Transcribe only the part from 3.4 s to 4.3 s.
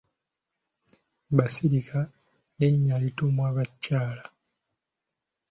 bakyala.